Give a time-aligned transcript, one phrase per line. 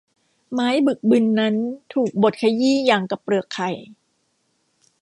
[0.53, 1.55] ไม้บึกบึนนั้น
[1.93, 3.69] ถูกบดขยี้อย่างกับเปลือกไข่